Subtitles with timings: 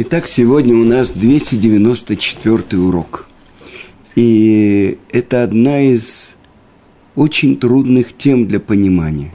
[0.00, 3.26] Итак, сегодня у нас 294 урок.
[4.14, 6.36] И это одна из
[7.16, 9.34] очень трудных тем для понимания.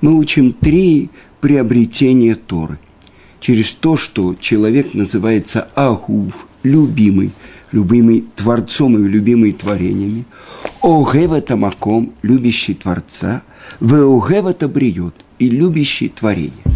[0.00, 1.10] Мы учим три
[1.42, 2.78] приобретения Торы.
[3.40, 7.32] Через то, что человек называется Ахув, любимый,
[7.70, 10.24] любимый Творцом и любимый творениями,
[10.82, 13.42] Огева Тамаком, любящий Творца,
[13.80, 16.54] Веогева Табриот и любящий творение–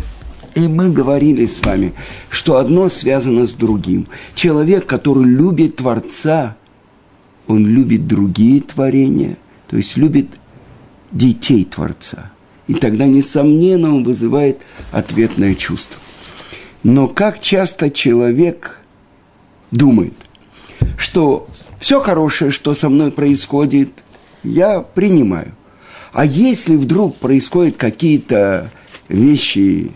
[0.54, 1.92] и мы говорили с вами,
[2.30, 4.06] что одно связано с другим.
[4.34, 6.56] Человек, который любит Творца,
[7.46, 9.36] он любит другие творения,
[9.68, 10.28] то есть любит
[11.10, 12.30] детей Творца.
[12.66, 15.98] И тогда, несомненно, он вызывает ответное чувство.
[16.82, 18.80] Но как часто человек
[19.70, 20.14] думает,
[20.96, 21.48] что
[21.80, 23.90] все хорошее, что со мной происходит,
[24.42, 25.54] я принимаю.
[26.12, 28.70] А если вдруг происходят какие-то
[29.08, 29.90] вещи,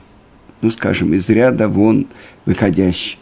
[0.60, 2.06] ну, скажем, из ряда вон
[2.44, 3.18] выходящий.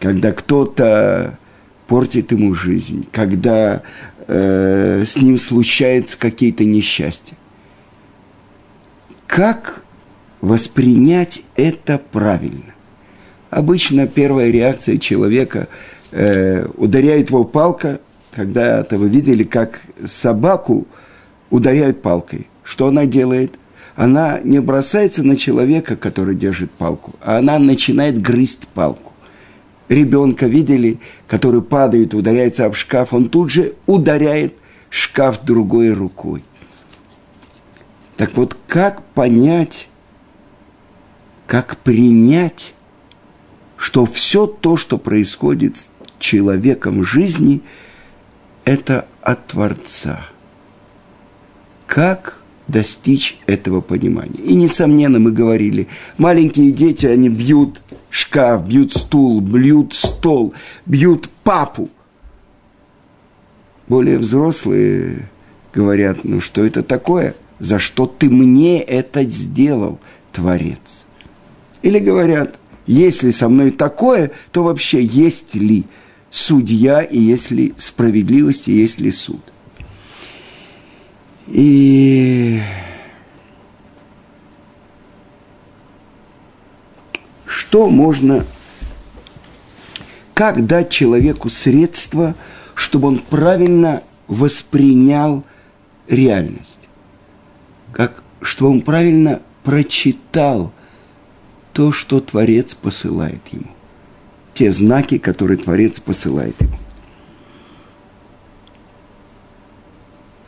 [0.00, 1.38] Когда кто-то
[1.86, 3.82] портит ему жизнь, когда
[4.26, 7.36] э, с ним случаются какие-то несчастья.
[9.26, 9.82] Как
[10.40, 12.74] воспринять это правильно?
[13.50, 15.68] Обычно первая реакция человека
[16.12, 18.00] э, ударяет его палка,
[18.32, 20.86] когда-то вы видели, как собаку
[21.50, 22.46] ударяют палкой.
[22.62, 23.54] Что она делает–
[23.98, 29.12] она не бросается на человека, который держит палку, а она начинает грызть палку.
[29.88, 34.54] Ребенка видели, который падает, ударяется об шкаф, он тут же ударяет
[34.88, 36.44] шкаф другой рукой.
[38.16, 39.88] Так вот, как понять,
[41.48, 42.74] как принять,
[43.76, 47.62] что все то, что происходит с человеком в жизни,
[48.64, 50.24] это от Творца.
[51.88, 52.38] Как
[52.68, 54.40] достичь этого понимания.
[54.44, 55.88] И, несомненно, мы говорили,
[56.18, 60.54] маленькие дети, они бьют шкаф, бьют стул, бьют стол,
[60.86, 61.88] бьют папу.
[63.88, 65.30] Более взрослые
[65.72, 67.34] говорят, ну что это такое?
[67.58, 69.98] За что ты мне это сделал,
[70.30, 71.06] Творец?
[71.80, 75.86] Или говорят, если со мной такое, то вообще есть ли
[76.30, 79.40] судья, и есть ли справедливость, и есть ли суд–
[81.48, 82.60] и
[87.46, 88.44] что можно,
[90.34, 92.34] как дать человеку средства,
[92.74, 95.44] чтобы он правильно воспринял
[96.06, 96.88] реальность,
[97.92, 100.72] как, чтобы он правильно прочитал
[101.72, 103.70] то, что Творец посылает ему,
[104.54, 106.76] те знаки, которые Творец посылает ему.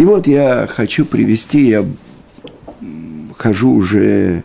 [0.00, 1.84] И вот я хочу привести, я
[3.36, 4.44] хожу уже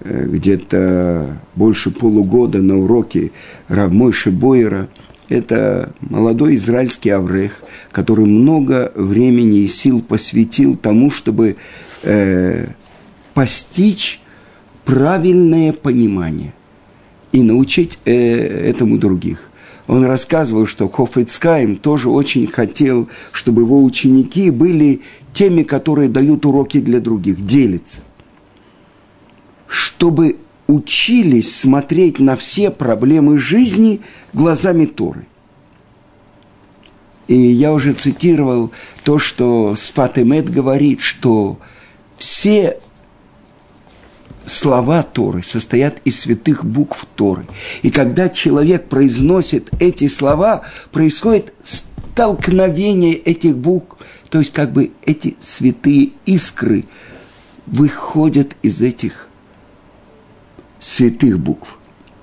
[0.00, 3.30] э, где-то больше полугода на уроке
[3.68, 4.88] Равмойши Бойера.
[5.28, 7.62] Это молодой израильский аврех,
[7.92, 11.54] который много времени и сил посвятил тому, чтобы
[12.02, 12.66] э,
[13.32, 14.20] постичь
[14.84, 16.52] правильное понимание
[17.30, 18.12] и научить э,
[18.70, 19.45] этому других
[19.86, 25.02] он рассказывал, что Хофицкайм тоже очень хотел, чтобы его ученики были
[25.32, 27.98] теми, которые дают уроки для других, делятся.
[29.68, 34.00] Чтобы учились смотреть на все проблемы жизни
[34.32, 35.26] глазами Торы.
[37.28, 38.72] И я уже цитировал
[39.04, 41.58] то, что Сфатемет говорит, что
[42.16, 42.78] все
[44.46, 47.46] слова Торы состоят из святых букв Торы.
[47.82, 50.62] И когда человек произносит эти слова,
[50.92, 53.98] происходит столкновение этих букв,
[54.30, 56.84] то есть как бы эти святые искры
[57.66, 59.28] выходят из этих
[60.80, 61.76] святых букв.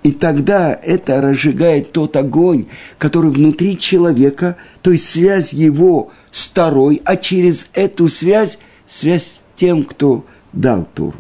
[0.03, 2.66] И тогда это разжигает тот огонь,
[2.97, 9.44] который внутри человека, то есть связь его с Торой, а через эту связь, связь с
[9.56, 11.16] тем, кто дал Тору.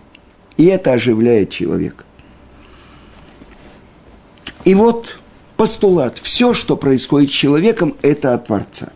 [0.57, 2.03] И это оживляет человека.
[4.65, 5.19] И вот
[5.57, 6.17] постулат.
[6.19, 8.89] Все, что происходит с человеком, это от Творца.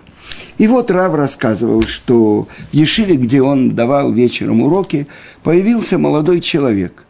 [0.57, 5.07] И вот Рав рассказывал, что в Ешиве, где он давал вечером уроки,
[5.43, 7.05] появился молодой человек.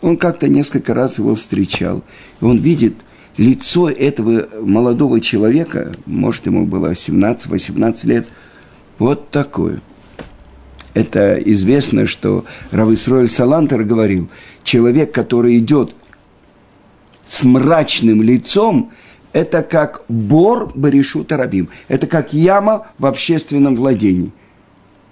[0.00, 2.02] Он как-то несколько раз его встречал.
[2.40, 2.94] Он видит
[3.36, 8.28] лицо этого молодого человека, может, ему было 17-18 лет,
[8.98, 9.80] вот такое–
[10.94, 14.28] это известно, что Рависроль Салантер говорил,
[14.62, 15.94] человек, который идет
[17.26, 18.90] с мрачным лицом,
[19.32, 21.68] это как бор Баришу Тарабим.
[21.88, 24.32] Это как яма в общественном владении.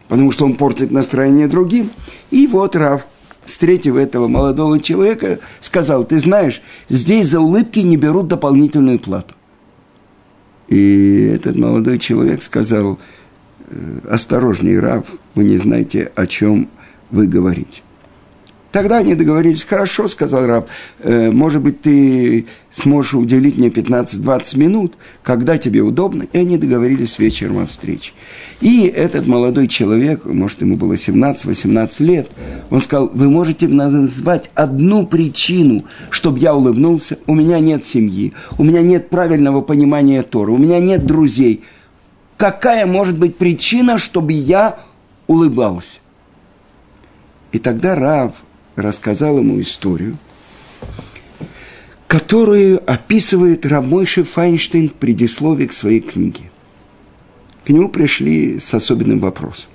[0.09, 1.91] Потому что он портит настроение другим.
[2.31, 3.07] И вот Рав
[3.45, 9.35] встретив этого молодого человека, сказал, ты знаешь, здесь за улыбки не берут дополнительную плату.
[10.69, 12.99] И этот молодой человек сказал,
[13.69, 15.05] «Э, осторожней, Рав,
[15.37, 16.69] вы не знаете, о чем
[17.11, 17.83] вы говорите.
[18.73, 20.67] Тогда они договорились, хорошо, сказал Рав,
[20.99, 26.27] э, может быть, ты сможешь уделить мне 15-20 минут, когда тебе удобно.
[26.31, 28.13] И они договорились вечером о встрече.
[28.61, 32.29] И этот молодой человек, может, ему было 17-18 лет,
[32.69, 37.19] он сказал, вы можете назвать одну причину, чтобы я улыбнулся.
[37.27, 41.63] У меня нет семьи, у меня нет правильного понимания Тора, у меня нет друзей.
[42.37, 44.77] Какая может быть причина, чтобы я
[45.27, 46.01] улыбался?
[47.53, 48.35] И тогда Рав
[48.75, 50.19] рассказал ему историю,
[52.07, 56.51] которую описывает Рамойши Файнштейн в предисловии к своей книге.
[57.65, 59.71] К нему пришли с особенным вопросом.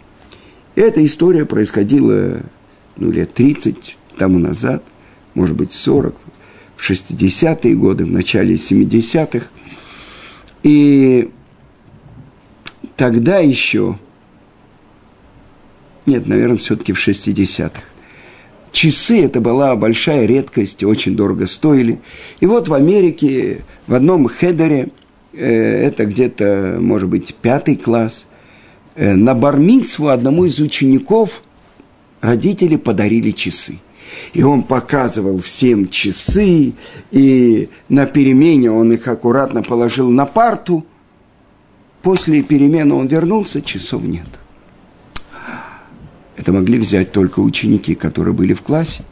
[0.75, 2.42] Эта история происходила
[2.95, 4.83] ну, лет 30 тому назад,
[5.33, 6.15] может быть, 40,
[6.77, 9.48] в 60-е годы, в начале 70-х.
[10.63, 11.30] И
[12.95, 14.00] тогда еще,
[16.06, 17.81] нет, наверное, все-таки в 60-х,
[18.71, 22.00] Часы это была большая редкость, очень дорого стоили.
[22.39, 24.89] И вот в Америке, в одном хедере,
[25.33, 28.27] э, это где-то, может быть, пятый класс,
[28.95, 31.44] э, на барминцву одному из учеников
[32.21, 33.80] родители подарили часы.
[34.33, 36.74] И он показывал всем часы,
[37.12, 40.86] и на перемене он их аккуратно положил на парту.
[42.01, 44.40] После перемены он вернулся, часов нет.
[46.37, 49.03] Это могли взять только ученики, которые были в классе.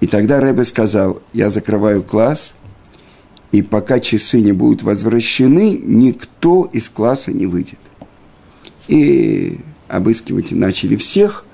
[0.00, 2.54] И тогда Рэбе сказал, я закрываю класс,
[3.52, 7.78] и пока часы не будут возвращены, никто из класса не выйдет.
[8.88, 11.44] И обыскивать начали всех,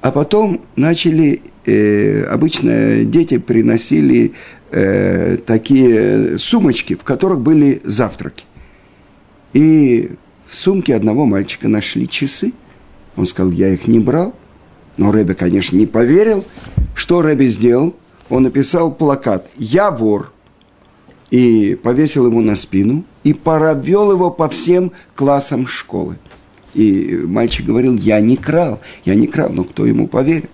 [0.00, 4.34] а потом начали, э, обычно дети приносили
[4.70, 8.44] э, такие сумочки, в которых были завтраки.
[9.52, 10.10] И
[10.46, 12.52] в сумке одного мальчика нашли часы–
[13.18, 14.32] он сказал, я их не брал.
[14.96, 16.44] Но Рэбе, конечно, не поверил.
[16.94, 17.94] Что Рэбе сделал?
[18.30, 20.32] Он написал плакат «Я вор»
[21.30, 26.16] и повесил ему на спину и провел его по всем классам школы.
[26.74, 30.48] И мальчик говорил, я не крал, я не крал, но кто ему поверил?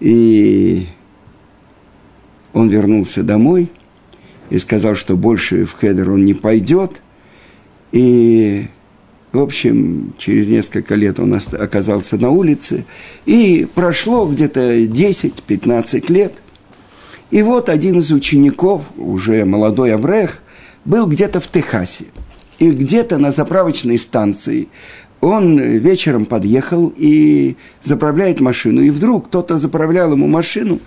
[0.00, 0.86] И
[2.54, 3.70] он вернулся домой
[4.48, 7.02] и сказал, что больше в хедер он не пойдет.
[7.92, 8.68] И
[9.36, 12.84] в общем, через несколько лет он оказался на улице,
[13.26, 16.32] и прошло где-то 10-15 лет.
[17.30, 20.42] И вот один из учеников, уже молодой Аврех,
[20.84, 22.06] был где-то в Техасе.
[22.58, 24.68] И где-то на заправочной станции
[25.20, 28.80] он вечером подъехал и заправляет машину.
[28.80, 30.78] И вдруг кто-то заправлял ему машину,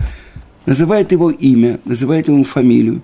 [0.66, 3.02] называет его имя, называет ему фамилию.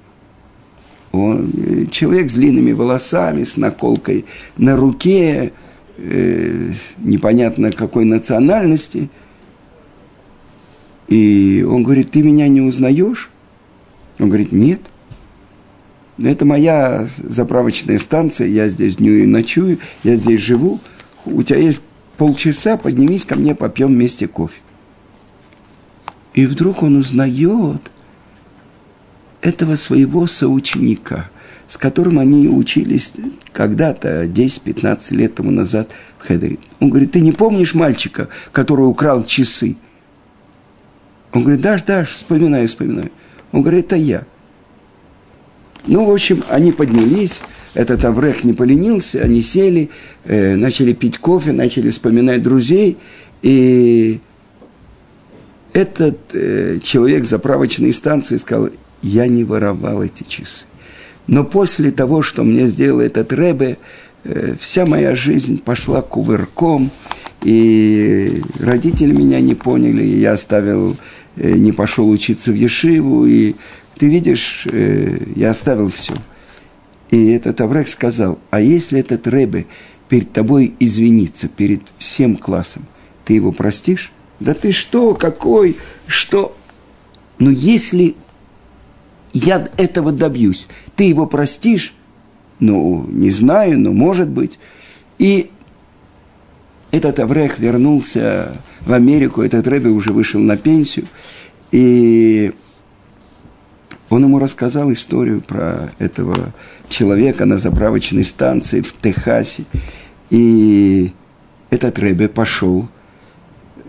[1.16, 4.24] Он, э, человек с длинными волосами, с наколкой
[4.56, 5.52] на руке,
[5.96, 9.08] э, непонятно какой национальности.
[11.08, 13.30] И он говорит, ты меня не узнаешь?
[14.18, 14.80] Он говорит, нет.
[16.22, 20.80] Это моя заправочная станция, я здесь дню и ночую, я здесь живу.
[21.26, 21.80] У тебя есть
[22.16, 24.60] полчаса, поднимись ко мне, попьем вместе кофе.
[26.34, 27.82] И вдруг он узнает–
[29.46, 31.30] этого своего соученика,
[31.68, 33.12] с которым они учились
[33.52, 36.58] когда-то, 10-15 лет тому назад в Хедере.
[36.80, 39.76] Он говорит, ты не помнишь мальчика, который украл часы?
[41.32, 43.10] Он говорит, дашь, дашь, вспоминаю, вспоминаю.
[43.52, 44.24] Он говорит, это я.
[45.86, 47.42] Ну, в общем, они поднялись,
[47.74, 49.90] этот Аврех не поленился, они сели,
[50.24, 52.96] э, начали пить кофе, начали вспоминать друзей,
[53.42, 54.18] и
[55.72, 58.70] этот э, человек заправочной станции сказал,
[59.06, 60.64] я не воровал эти часы.
[61.26, 63.78] Но после того, что мне сделал этот Рэбе,
[64.24, 66.90] э, вся моя жизнь пошла кувырком,
[67.42, 70.96] и родители меня не поняли, и я оставил,
[71.36, 73.54] э, не пошел учиться в Ешиву, и
[73.96, 76.14] ты видишь, э, я оставил все.
[77.10, 79.66] И этот Аврек сказал, а если этот Рэбе
[80.08, 82.86] перед тобой извинится, перед всем классом,
[83.24, 84.12] ты его простишь?
[84.38, 86.56] Да ты что, какой, что?
[87.38, 88.16] Но если
[89.36, 90.66] я этого добьюсь.
[90.94, 91.94] Ты его простишь?
[92.58, 94.58] Ну, не знаю, но может быть.
[95.18, 95.50] И
[96.90, 101.06] этот Аврех вернулся в Америку, этот Рэбби уже вышел на пенсию,
[101.72, 102.54] и
[104.08, 106.54] он ему рассказал историю про этого
[106.88, 109.64] человека на заправочной станции в Техасе.
[110.30, 111.12] И
[111.70, 112.88] этот Рэбе пошел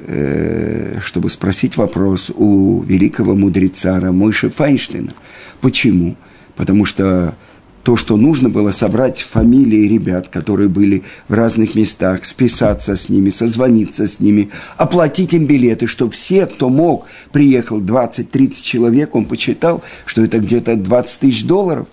[0.08, 5.14] чтобы спросить вопрос у великого мудреца Рамойши Файнштейна.
[5.60, 6.16] Почему?
[6.56, 7.36] Потому что
[7.84, 13.30] то, что нужно было собрать фамилии ребят, которые были в разных местах, списаться с ними,
[13.30, 19.84] созвониться с ними, оплатить им билеты, чтобы все, кто мог, приехал 20-30 человек, он посчитал,
[20.06, 21.88] что это где-то 20 тысяч долларов.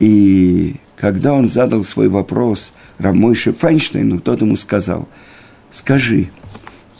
[0.00, 5.08] И когда он задал свой вопрос Рамойше Файнштейну, тот ему сказал,
[5.72, 6.28] скажи,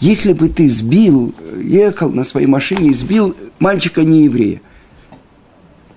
[0.05, 4.61] если бы ты сбил, ехал на своей машине и сбил мальчика не еврея,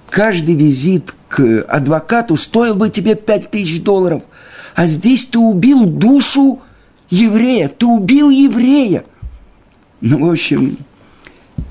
[0.09, 4.23] каждый визит к адвокату стоил бы тебе пять тысяч долларов.
[4.75, 6.61] А здесь ты убил душу
[7.09, 9.03] еврея, ты убил еврея.
[9.99, 10.77] Ну, в общем,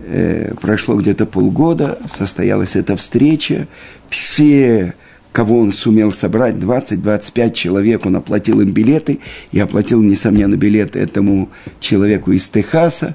[0.01, 3.67] э, прошло где-то полгода, состоялась эта встреча.
[4.11, 4.93] Все,
[5.37, 9.19] кого он сумел собрать, 20-25 человек, он оплатил им билеты.
[9.53, 13.15] И оплатил, несомненно, билеты этому человеку из Техаса.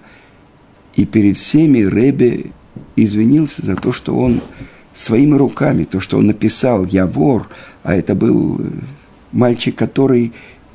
[0.95, 2.51] И перед всеми Рэбе
[2.95, 4.39] извинился за то, что он
[4.93, 7.49] своими руками, то, что он написал, я вор,
[7.81, 8.61] а это был
[9.31, 10.31] мальчик, который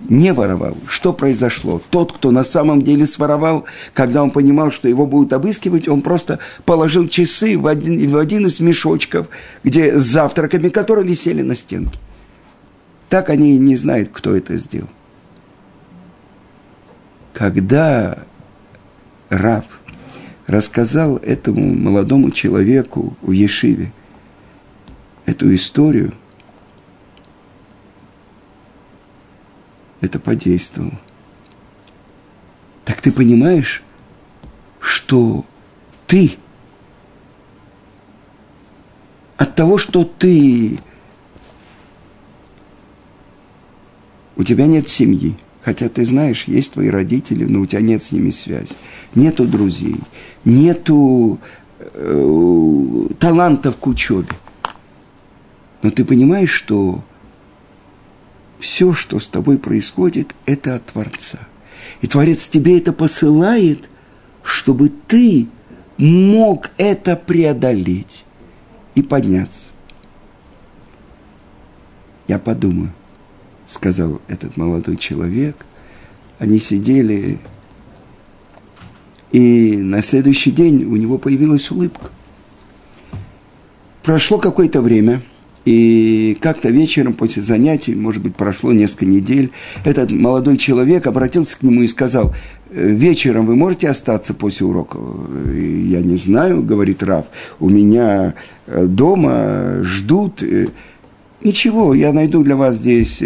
[0.08, 0.76] не воровал.
[0.86, 1.80] Что произошло?
[1.90, 6.38] Тот, кто на самом деле своровал, когда он понимал, что его будут обыскивать, он просто
[6.64, 9.28] положил часы в один, в один из мешочков,
[9.62, 11.98] где с завтраками, которые висели на стенке.
[13.08, 14.88] Так они не знают, кто это сделал.
[17.32, 18.18] Когда
[19.28, 19.64] Рав
[20.46, 23.92] рассказал этому молодому человеку в Ешиве–
[25.26, 26.12] эту историю,
[30.00, 30.98] это подействовало.
[32.84, 33.82] Так ты понимаешь,
[34.80, 35.44] что
[36.06, 36.32] ты
[39.36, 40.78] от того, что ты
[44.36, 48.12] у тебя нет семьи, хотя ты знаешь, есть твои родители, но у тебя нет с
[48.12, 48.74] ними связи,
[49.14, 49.96] нету друзей,
[50.44, 51.40] нету
[51.78, 54.28] э, талантов к учебе.
[55.82, 57.02] Но ты понимаешь, что
[58.58, 61.38] все, что с тобой происходит, это от Творца.
[62.00, 63.88] И Творец тебе это посылает,
[64.42, 65.48] чтобы ты
[65.98, 68.24] мог это преодолеть
[68.94, 69.68] и подняться.
[72.28, 72.92] Я подумаю,
[73.66, 75.64] сказал этот молодой человек.
[76.38, 77.38] Они сидели,
[79.32, 82.10] и на следующий день у него появилась улыбка.
[84.02, 85.22] Прошло какое-то время–
[85.66, 89.50] и как-то вечером после занятий, может быть, прошло несколько недель,
[89.84, 92.32] этот молодой человек обратился к нему и сказал,
[92.70, 94.98] «Э, вечером вы можете остаться после урока?
[95.52, 97.26] Я не знаю, говорит Раф,
[97.58, 98.34] у меня
[98.68, 100.42] э, дома ждут.
[100.42, 100.68] Э,
[101.42, 103.22] Ничего, я найду для вас здесь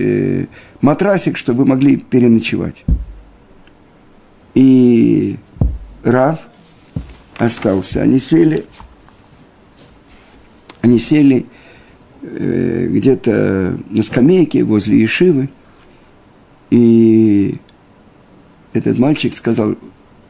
[0.81, 2.85] матрасик, чтобы вы могли переночевать.
[4.55, 5.37] И
[6.03, 6.41] Рав
[7.39, 8.03] остался.
[8.03, 8.65] Они сели,
[10.83, 11.60] они сели, Э,
[12.23, 15.49] где-то на скамейке возле Ешивы,
[16.71, 17.57] и
[18.73, 19.77] этот мальчик сказал,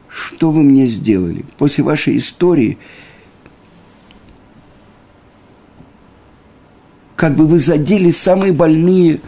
[0.09, 1.45] что вы мне сделали?
[1.57, 2.77] После вашей истории,
[7.15, 9.21] как бы вы задели самые больные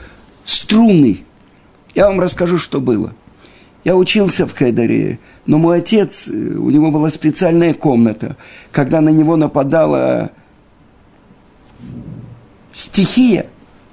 [0.45, 1.19] струны.
[1.93, 3.13] Я вам расскажу, что было.
[3.83, 8.37] Я учился в Хедере, но мой отец, э, у него была специальная комната.
[8.71, 10.31] Когда на него нападала
[12.73, 13.47] стихия.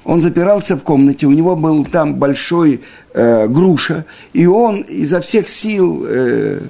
[0.04, 2.80] Он запирался в комнате, у него был там большой
[3.14, 6.62] э, груша, и он изо всех сил э,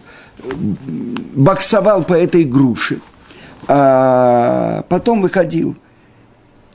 [1.34, 3.00] боксовал по этой груше.
[3.68, 5.76] А потом выходил.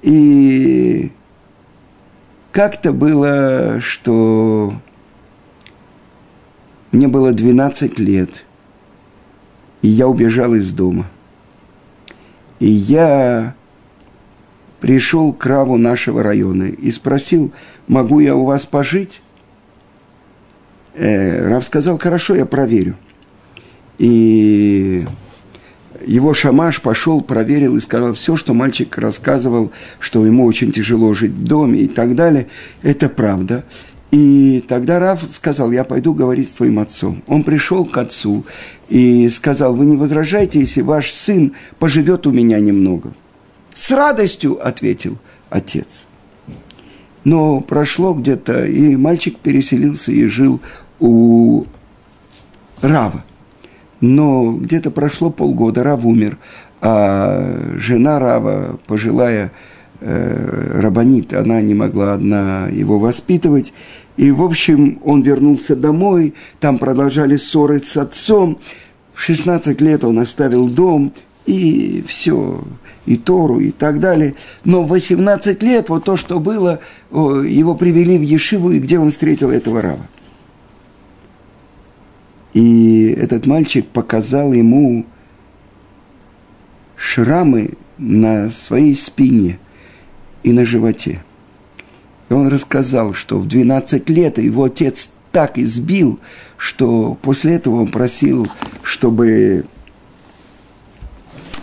[0.01, 1.11] И
[2.51, 4.73] как-то было, что
[6.91, 8.45] мне было 12 лет,
[9.81, 11.05] и я убежал из дома.
[12.59, 13.55] И я
[14.85, 17.51] пришел к Раву нашего района и спросил,
[17.87, 19.19] могу я у вас пожить?
[20.93, 22.95] Э, Рав сказал, хорошо, я проверю.
[23.97, 25.03] И
[26.05, 31.31] его шамаш пошел, проверил и сказал, все, что мальчик рассказывал, что ему очень тяжело жить
[31.31, 32.45] в доме и так далее,
[32.83, 33.63] это правда.
[34.11, 37.23] И тогда Рав сказал, я пойду говорить с твоим отцом.
[37.25, 38.45] Он пришел к отцу
[38.87, 43.15] и сказал, вы не возражаете, если ваш сын поживет у меня немного–
[43.75, 45.19] с радостью, ответил
[45.51, 46.07] отец.
[47.23, 50.61] Но прошло где-то, и мальчик переселился и жил
[50.99, 51.65] у
[52.81, 53.23] Рава.
[54.01, 56.37] Но где-то прошло полгода, Рав умер,
[56.81, 59.51] а жена Рава, пожилая
[59.99, 63.73] э, Рабанит, она не могла одна его воспитывать.
[64.17, 68.59] И, в общем, он вернулся домой, там продолжали ссоры с отцом.
[69.13, 71.11] В 16 лет он оставил дом,
[71.45, 72.63] и все,
[73.05, 74.35] и Тору, и так далее.
[74.63, 76.79] Но в 18 лет вот то, что было,
[77.11, 80.05] его привели в Ешиву, и где он встретил этого раба.
[82.53, 85.05] И этот мальчик показал ему
[86.95, 89.59] шрамы на своей спине
[90.43, 91.23] и на животе.
[92.29, 96.19] И он рассказал, что в 12 лет его отец так избил,
[96.57, 98.47] что после этого он просил,
[98.81, 99.65] чтобы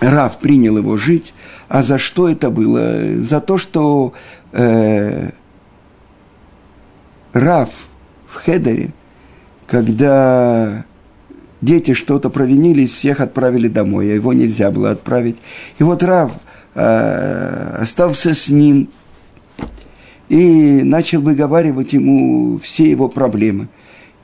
[0.02, 1.32] Рав принял его жить.
[1.68, 3.23] А за что это было?
[3.23, 4.12] За то, что
[4.52, 5.30] э,
[7.32, 7.68] Рав
[8.26, 8.92] в Хедере,
[9.66, 10.85] когда
[11.61, 15.40] дети что-то провинились, всех отправили домой, а его нельзя было отправить.
[15.78, 16.32] И вот Рав
[16.75, 18.88] э, остался с ним
[20.28, 23.68] и начал выговаривать ему все его проблемы.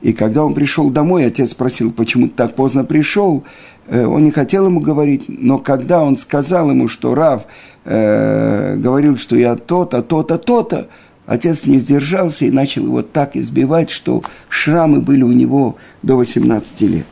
[0.01, 3.43] И когда он пришел домой, отец спросил, почему ты так поздно пришел.
[3.87, 7.43] Э, он не хотел ему говорить, но когда он сказал ему, что Рав
[7.85, 10.87] э, говорил, что я то-то, то-то, то-то,
[11.25, 16.81] отец не сдержался и начал его так избивать, что шрамы были у него до 18
[16.81, 17.05] лет.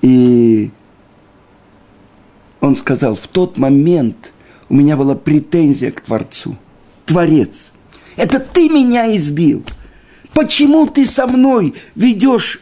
[0.00, 0.70] И
[2.60, 4.32] он сказал, в тот момент
[4.68, 6.56] у меня была претензия к Творцу.
[7.04, 7.72] Творец,
[8.16, 9.64] это ты меня избил.
[10.38, 12.60] Почему ты со мной ведешь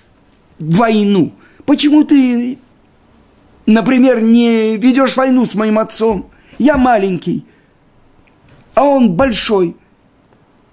[0.58, 1.34] войну?
[1.66, 2.56] Почему ты,
[3.66, 6.30] например, не ведешь войну с моим отцом?
[6.56, 7.44] Я маленький,
[8.74, 9.76] а он большой.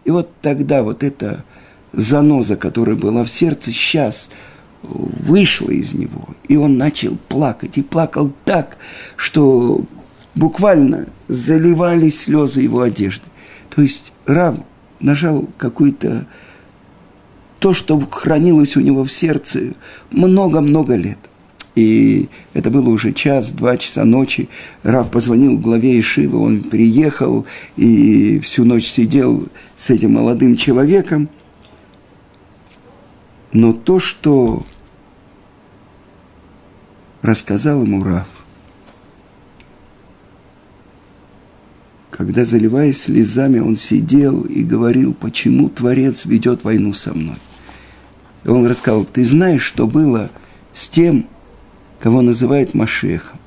[0.06, 1.44] И вот тогда вот эта
[1.92, 4.30] заноза, которая была в сердце, сейчас
[4.82, 6.30] вышла из него.
[6.48, 7.78] И он начал плакать.
[7.78, 8.78] И плакал так,
[9.18, 9.84] что
[10.36, 13.26] буквально заливались слезы его одежды.
[13.76, 14.56] То есть Рав
[15.02, 16.28] нажал какую-то
[17.64, 19.72] то, что хранилось у него в сердце
[20.12, 21.18] много-много лет.
[21.76, 24.50] И это было уже час, два часа ночи.
[24.84, 27.46] Рав позвонил главе Ишивы, он приехал
[27.78, 31.30] и всю ночь сидел с этим молодым человеком.
[33.54, 34.66] Но то, что
[37.22, 38.28] рассказал ему Рав,
[42.10, 47.38] когда, заливаясь слезами, он сидел и говорил, почему Творец ведет войну со мной–
[48.44, 50.30] и он рассказал, ты знаешь, что было
[50.74, 51.28] с тем,
[52.00, 53.40] кого называют Машехом?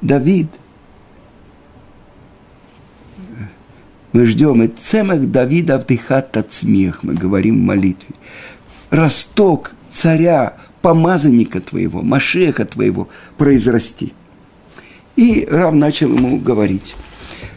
[0.00, 0.48] Давид.
[4.12, 8.14] Мы ждем, и цемах Давида вдыхат от смех, мы говорим в молитве.
[8.90, 14.12] Росток царя, помазанника твоего, Машеха твоего произрасти.
[15.16, 16.94] И Рав начал ему говорить.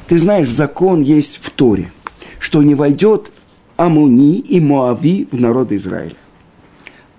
[0.08, 1.92] Ты знаешь, закон есть в Торе,
[2.40, 3.32] что не войдет
[3.80, 6.15] Амуни и Моави в народ Израиля.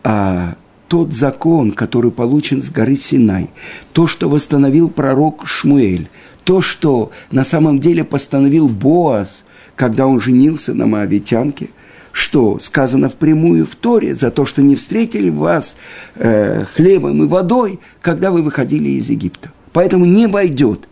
[0.05, 0.57] А
[0.89, 3.49] тот закон, который получен с горы Синай,
[3.95, 6.09] то, что восстановил пророк Шмуэль,
[6.45, 11.71] то, что на самом деле постановил Боаз, когда он женился на Моавитянке,
[12.13, 15.77] что сказано впрямую в Торе, за то, что не встретили вас
[16.17, 19.51] э, хлебом и водой, когда вы выходили из Египта.
[19.73, 20.89] Поэтому не войдет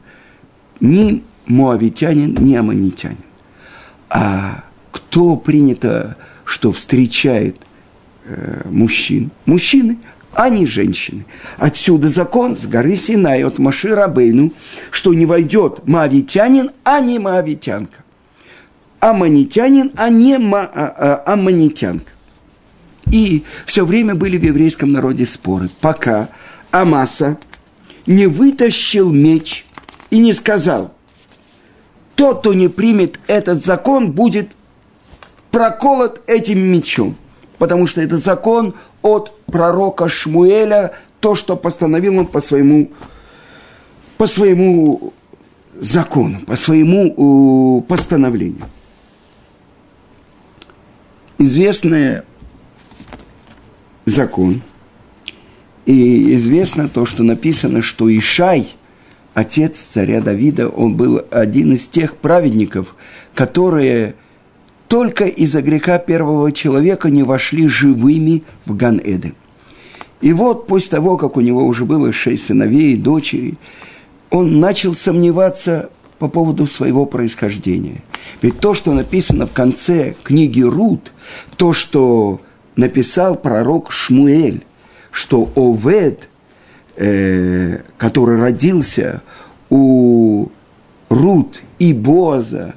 [0.81, 3.19] ни моавитянин, ни аммонитянин.
[4.09, 4.65] А
[5.09, 7.57] кто принято, что встречает
[8.27, 9.31] э, мужчин?
[9.47, 9.97] Мужчины,
[10.35, 11.25] а не женщины.
[11.57, 14.53] Отсюда закон с горы Синай от Маши Рабейну,
[14.91, 18.05] что не войдет маавитянин, а не маавитянка.
[19.01, 22.13] Аммонитянин, а не ма, а, а, аммонитянка.
[23.11, 26.29] И все время были в еврейском народе споры, пока
[26.71, 27.39] Амаса
[28.07, 29.65] не вытащил меч
[30.11, 30.93] и не сказал,
[32.15, 34.51] тот, кто не примет этот закон, будет
[35.51, 37.17] проколот этим мечом,
[37.59, 42.91] потому что это закон от пророка Шмуэля, то, что постановил он по своему,
[44.17, 45.13] по своему
[45.75, 48.67] закону, по своему постановлению.
[51.39, 52.23] Известный
[54.05, 54.63] закон,
[55.87, 58.69] и известно то, что написано, что Ишай,
[59.35, 62.95] отец царя Давида, он был один из тех праведников,
[63.35, 64.15] которые–
[64.89, 69.35] только из-за греха первого человека не вошли живыми в Ган-Эден.
[70.21, 73.57] И вот после того, как у него уже было шесть сыновей и дочерей,
[74.31, 78.03] он начал сомневаться по поводу своего происхождения.
[78.43, 81.13] Ведь то, что написано в конце книги Рут,
[81.57, 82.41] то, что
[82.75, 84.63] написал пророк Шмуэль,
[85.13, 86.29] что Овед,
[86.97, 89.23] э, который родился
[89.71, 90.49] у
[91.09, 92.75] Рут и Боза,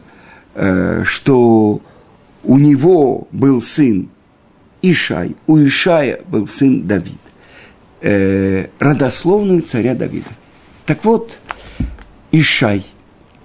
[0.53, 1.81] э, что
[2.43, 4.09] у него был сын
[4.81, 7.19] Ишай, у Ишая был сын Давид,
[8.01, 10.29] э, родословную царя Давида.
[10.85, 11.37] Так вот,
[12.31, 12.83] Ишай,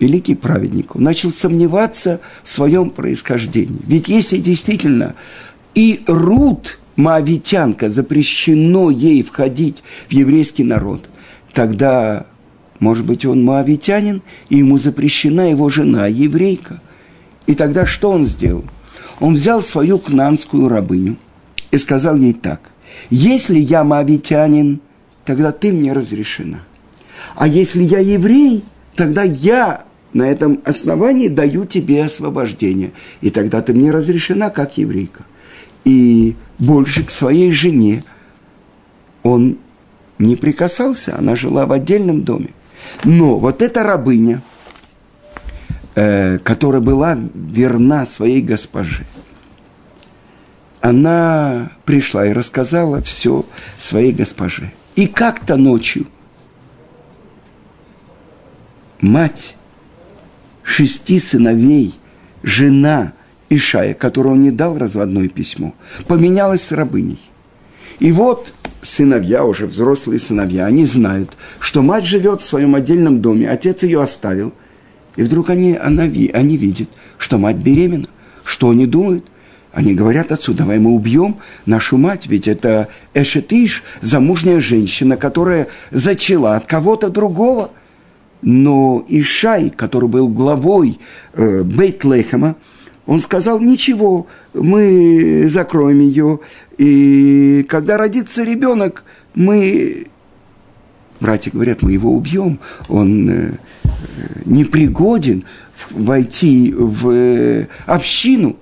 [0.00, 3.80] великий праведник, он начал сомневаться в своем происхождении.
[3.86, 5.14] Ведь если действительно
[5.74, 11.10] и Рут, моавитянка, запрещено ей входить в еврейский народ,
[11.52, 12.26] тогда,
[12.80, 16.80] может быть, он моавитянин, и ему запрещена его жена, еврейка.
[17.46, 18.64] И тогда что он сделал?
[19.20, 21.16] Он взял свою кнанскую рабыню
[21.70, 22.70] и сказал ей так,
[23.10, 24.80] «Если я моавитянин,
[25.24, 26.62] тогда ты мне разрешена.
[27.34, 32.92] А если я еврей, тогда я на этом основании даю тебе освобождение.
[33.20, 35.24] И тогда ты мне разрешена как еврейка.
[35.84, 38.02] И больше к своей жене
[39.22, 39.58] он
[40.18, 42.50] не прикасался, она жила в отдельном доме.
[43.04, 44.42] Но вот эта рабыня,
[45.96, 49.04] э, которая была верна своей госпоже,
[50.80, 53.44] она пришла и рассказала все
[53.76, 54.70] своей госпоже.
[54.94, 56.06] И как-то ночью
[59.00, 59.56] мать
[60.62, 61.94] шести сыновей,
[62.42, 63.12] жена
[63.48, 65.74] Ишая, которой он не дал разводное письмо,
[66.06, 67.20] поменялась с рабыней.
[67.98, 73.48] И вот сыновья, уже взрослые сыновья, они знают, что мать живет в своем отдельном доме,
[73.48, 74.52] отец ее оставил.
[75.16, 78.08] И вдруг они, она, они видят, что мать беременна.
[78.44, 79.24] Что они думают?
[79.72, 86.56] Они говорят отцу, давай мы убьем нашу мать, ведь это Эшетиш, замужняя женщина, которая зачала
[86.56, 87.70] от кого-то другого–
[88.42, 90.98] но Ишай, который был главой
[91.34, 92.56] э, Бейтлехема,
[93.06, 96.40] он сказал, ничего, мы закроем ее,
[96.76, 100.06] и когда родится ребенок, мы,
[101.20, 103.52] братья говорят, мы его убьем, он э,
[104.44, 105.44] непригоден
[105.90, 108.56] войти в э, общину.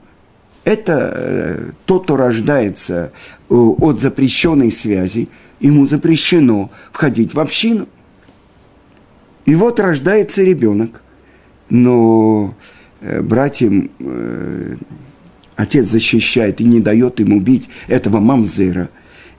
[0.64, 3.12] Это э, тот, кто рождается
[3.48, 5.28] э, от запрещенной связи,
[5.60, 7.88] ему запрещено входить в общину.
[9.46, 11.02] И вот рождается ребенок,
[11.68, 12.54] но
[13.00, 14.76] э, братьям э,
[15.56, 18.88] отец защищает и не дает им убить этого мамзера.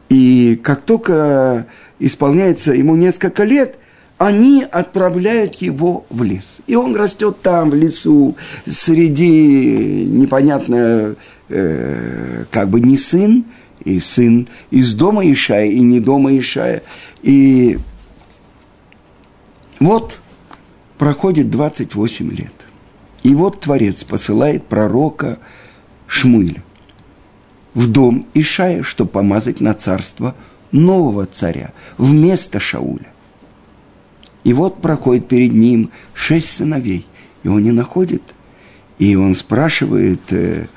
[0.10, 1.66] И как только
[2.00, 3.80] исполняется ему несколько лет,
[4.18, 6.60] они отправляют его в лес.
[6.68, 11.16] И он растет там, в лесу, среди непонятно,
[11.50, 13.46] э, как бы не сын,
[13.84, 16.82] и сын из дома Ишая, и не дома Ишая.
[17.22, 17.78] И
[19.80, 20.20] вот
[20.98, 22.54] проходит 28 лет.
[23.24, 25.40] И вот Творец посылает пророка
[26.08, 26.64] Шмуиля
[27.74, 30.36] в дом Ишая, чтобы помазать на царство
[30.72, 33.15] нового царя вместо Шауля.
[34.46, 37.06] И вот проходит перед ним шесть сыновей,
[37.44, 38.22] и он не находит.
[38.98, 40.68] И он спрашивает э,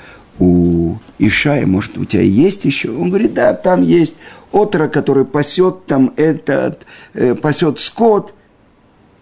[0.40, 2.90] у Ишая, может, у тебя есть еще?
[2.90, 4.16] Он говорит, да, там есть
[4.50, 8.34] отрок, который пасет там этот, э, пасет скот–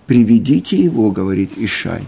[0.07, 2.03] приведите его, говорит Ишай,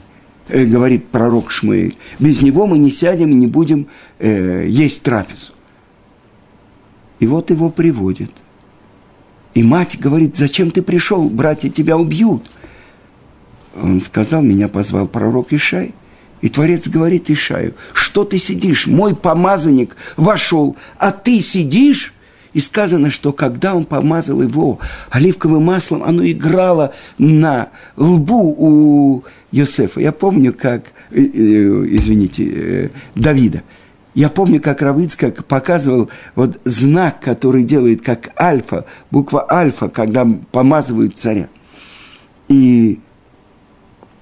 [0.48, 1.96] э, говорит пророк Шмуэль.
[2.18, 5.52] Без него мы не сядем и не будем э, есть трапезу.
[7.18, 8.30] И вот его приводят.
[9.54, 12.44] И мать говорит, зачем ты пришел, братья тебя убьют.
[13.80, 15.94] Он сказал, меня позвал пророк Ишай.
[16.40, 22.12] И Творец говорит Ишаю, что ты сидишь, мой помазанник вошел, а ты сидишь?
[22.54, 24.78] И сказано, что когда он помазал его
[25.10, 30.00] оливковым маслом, оно играло на лбу у Йосефа.
[30.00, 33.62] Я помню, как, э, э, извините, э, Давида.
[34.18, 41.16] Я помню, как Равицкак показывал вот знак, который делает как альфа, буква альфа, когда помазывают
[41.16, 41.48] царя.
[42.48, 42.98] И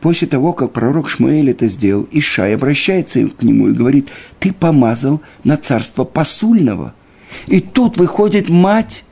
[0.00, 5.22] после того, как пророк Шмуэль это сделал, Ишай обращается к нему и говорит, ты помазал
[5.44, 6.94] на царство посульного–
[7.46, 9.04] и тут выходит мать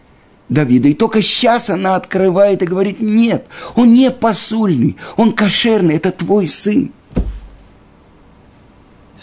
[0.49, 6.11] Давида, и только сейчас она открывает и говорит, нет, он не посульный, он кошерный, это
[6.13, 6.93] твой сын.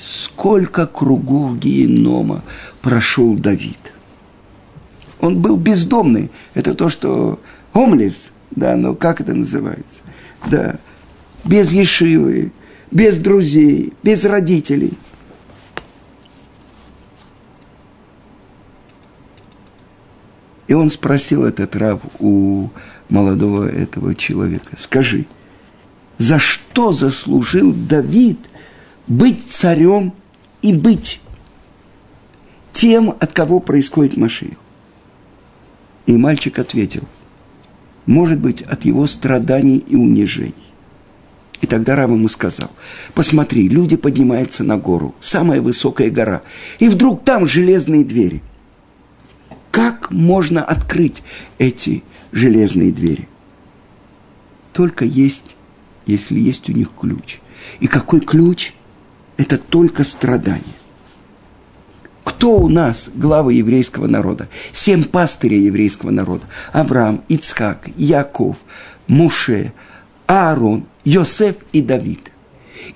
[0.02, 2.44] Сколько кругов генома
[2.82, 3.94] прошел Давид.
[5.20, 6.32] Он был бездомный.
[6.56, 7.40] Это то, что
[7.74, 10.02] Омлес, да, но как это называется?
[10.50, 10.78] Да,
[11.46, 12.52] без ешивы,
[12.90, 14.94] без друзей, без родителей–
[20.72, 22.70] И он спросил этот раб у
[23.10, 25.26] молодого этого человека, скажи,
[26.18, 28.40] за что заслужил Давид
[29.12, 30.14] быть царем
[30.62, 31.20] и быть
[32.72, 34.56] тем, от кого происходит Машия?
[36.06, 37.04] И мальчик ответил,
[38.06, 40.54] может быть, от его страданий и унижений.
[41.60, 42.72] И тогда Рав ему сказал,
[43.14, 46.42] посмотри, люди поднимаются на гору, самая высокая гора,
[46.80, 48.42] и вдруг там железные двери.
[49.72, 51.22] Как можно открыть
[51.60, 53.28] эти железные двери?
[54.72, 55.58] Только есть,
[56.06, 57.40] если есть у них ключ.
[57.82, 58.74] И какой ключ?
[59.42, 60.62] Это только страдание.
[62.24, 64.48] Кто у нас главы еврейского народа?
[64.72, 66.44] Семь пастырей еврейского народа.
[66.74, 68.58] Авраам, Ицхак, Яков,
[69.08, 69.74] Муше,
[70.28, 72.32] Аарон, Йосеф и Давид.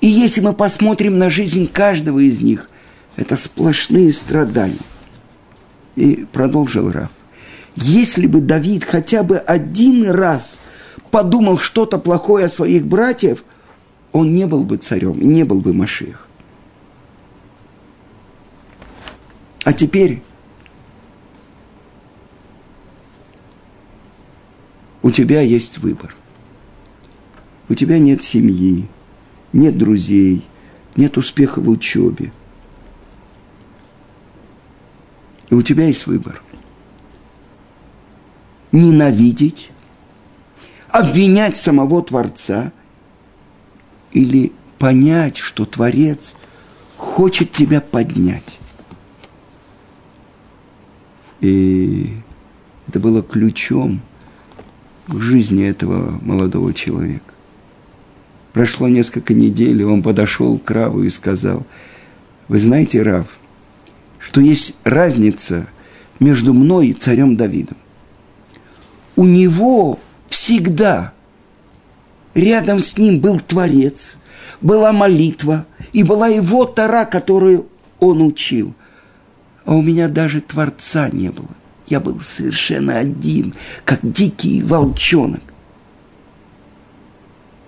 [0.02, 2.70] И если мы посмотрим на жизнь каждого из них,
[3.16, 4.78] это сплошные страдания.
[5.96, 7.10] И продолжил Раф.
[7.76, 10.60] Если бы Давид хотя бы один раз
[11.10, 13.44] подумал что-то плохое о своих братьев,
[14.12, 16.25] он не был бы царем и не был бы Машиях.
[19.66, 20.22] А теперь
[25.02, 26.16] у тебя есть выбор.
[27.68, 28.88] У тебя нет семьи,
[29.54, 30.46] нет друзей,
[30.96, 32.32] нет успеха в учебе.
[35.50, 36.44] И у тебя есть выбор.
[38.72, 39.72] Ненавидеть,
[40.90, 42.72] обвинять самого Творца
[44.12, 46.36] или понять, что Творец
[46.98, 48.60] хочет тебя поднять.
[51.46, 52.08] И
[52.88, 54.02] это было ключом
[55.08, 57.34] к жизни этого молодого человека.
[58.52, 61.64] Прошло несколько недель, и он подошел к Раву и сказал,
[62.48, 63.28] вы знаете, Рав,
[64.18, 65.68] что есть разница
[66.20, 67.78] между мной и царем Давидом.
[69.16, 71.14] У него всегда
[72.34, 74.18] рядом с ним был Творец,
[74.62, 77.68] была молитва, и была его Тара, которую
[78.00, 78.74] он учил–
[79.66, 81.50] а у меня даже Творца не было.
[81.88, 85.42] Я был совершенно один, как дикий волчонок.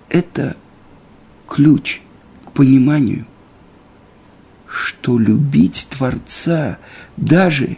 [0.08, 0.56] Это
[1.46, 2.00] ключ
[2.44, 3.26] к пониманию,
[4.66, 6.78] что любить Творца
[7.16, 7.76] даже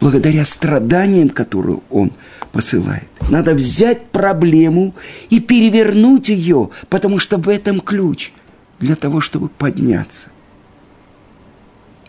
[0.00, 2.12] благодаря страданиям, которые Он
[2.52, 3.08] посылает.
[3.28, 4.94] Надо взять проблему
[5.30, 8.32] и перевернуть ее, потому что в этом ключ
[8.78, 10.30] для того, чтобы подняться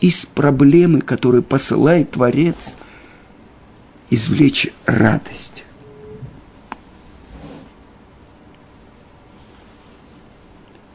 [0.01, 2.75] из проблемы, которую посылает Творец,
[4.09, 5.63] извлечь радость.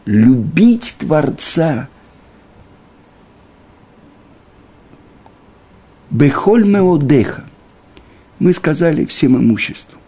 [0.07, 1.89] Любить Творца
[6.11, 7.45] Бехоль меодеха.
[8.39, 10.01] Мы сказали всем имуществом.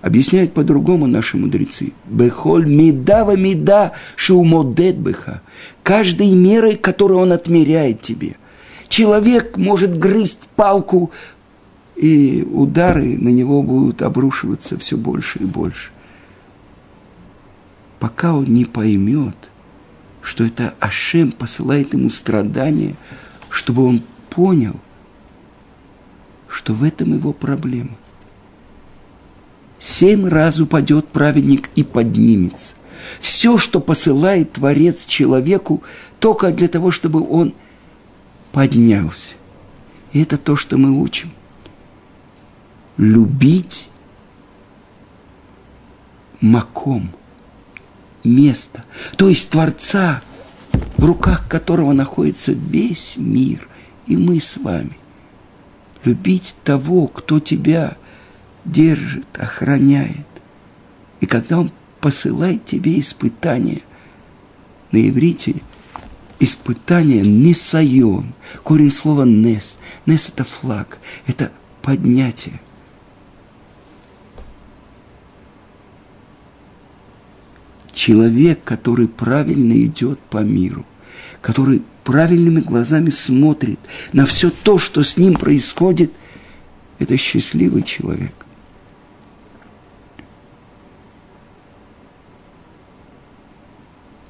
[0.00, 1.92] Объясняют по-другому наши мудрецы.
[2.06, 5.42] Бехоль медава меда шумодет беха.
[5.82, 8.36] Каждой мерой, которую он отмеряет тебе.
[8.88, 11.10] Человек может грызть палку,
[11.96, 15.90] и удары на него будут обрушиваться все больше и больше.
[17.98, 19.36] Пока он не поймет,
[20.22, 22.94] что это Ашем посылает ему страдания,
[23.50, 24.76] чтобы он понял,
[26.46, 27.96] что в этом его проблема–
[29.88, 32.74] Семь раз упадет праведник и поднимется.
[33.20, 35.82] Все, что посылает Творец человеку,
[36.20, 37.54] только для того, чтобы он
[38.52, 39.36] поднялся.
[40.12, 41.32] И это то, что мы учим.
[42.98, 43.88] Любить
[46.42, 47.10] маком,
[48.24, 48.84] место,
[49.16, 50.20] то есть Творца,
[50.98, 53.66] в руках которого находится весь мир,
[54.06, 54.98] и мы с вами.
[56.04, 57.96] Любить того, кто тебя–
[58.72, 60.26] держит, охраняет.
[61.20, 63.82] И когда Он посылает тебе испытания,
[64.92, 65.56] на иврите
[66.40, 69.78] испытание несайон, корень слова нес.
[70.06, 71.50] Нес– это флаг, это
[71.82, 72.60] поднятие.
[77.92, 80.86] Человек, который правильно идет по миру,
[81.42, 83.80] который правильными глазами смотрит
[84.12, 86.12] на все то, что с ним происходит,
[87.00, 88.32] это счастливый человек.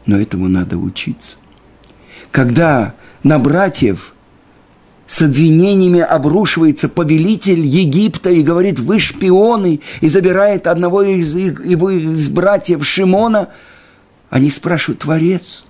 [0.09, 1.37] Но этому надо учиться.
[2.33, 4.14] Когда на братьев
[5.07, 12.29] с обвинениями обрушивается повелитель Египта и говорит, вы шпионы, и забирает одного из, его, из
[12.31, 13.51] братьев Шимона,
[14.31, 15.64] они спрашивают, Творец,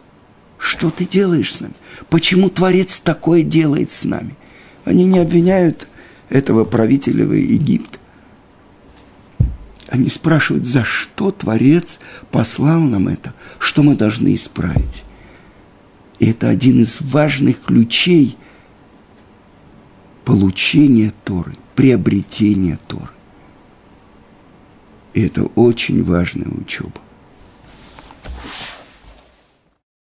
[0.56, 1.74] что ты делаешь с нами?
[2.08, 4.36] Почему Творец такое делает с нами?
[4.84, 5.88] Они не обвиняют
[6.30, 7.97] этого правителя Египта.
[9.88, 11.98] Они спрашивают, за что Творец
[12.30, 15.02] послал нам это, что мы должны исправить.
[16.18, 18.36] И это один из важных ключей
[20.24, 23.08] получения Торы, приобретения Торы.
[25.14, 27.00] И это очень важная учеба.